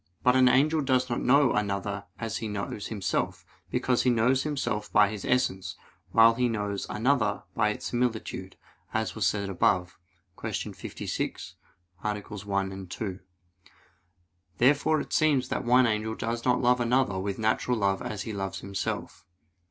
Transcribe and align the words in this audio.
But 0.23 0.35
an 0.35 0.49
angel 0.49 0.81
does 0.81 1.11
not 1.11 1.21
know 1.21 1.53
another 1.53 2.05
as 2.17 2.37
he 2.37 2.47
knows 2.47 2.87
himself: 2.87 3.45
because 3.69 4.01
he 4.01 4.09
knows 4.09 4.41
himself 4.41 4.91
by 4.91 5.09
his 5.09 5.23
essence, 5.23 5.75
while 6.11 6.33
he 6.33 6.49
knows 6.49 6.87
another 6.89 7.43
by 7.55 7.71
his 7.75 7.83
similitude, 7.85 8.55
as 8.95 9.13
was 9.13 9.27
said 9.27 9.47
above 9.47 9.99
(Q. 10.41 10.73
56, 10.73 11.53
AA. 12.03 12.19
1, 12.19 12.87
2). 12.87 13.19
Therefore 14.57 15.01
it 15.01 15.13
seems 15.13 15.49
that 15.49 15.63
one 15.65 15.85
angel 15.85 16.15
does 16.15 16.45
not 16.45 16.59
love 16.59 16.79
another 16.79 17.19
with 17.19 17.37
natural 17.37 17.77
love 17.77 18.01
as 18.01 18.23
he 18.23 18.33
loves 18.33 18.61
himself. 18.61 19.23